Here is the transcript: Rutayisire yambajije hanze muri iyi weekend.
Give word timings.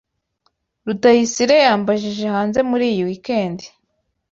Rutayisire 0.85 1.55
yambajije 1.65 2.25
hanze 2.35 2.59
muri 2.69 2.85
iyi 2.93 3.03
weekend. 3.07 3.59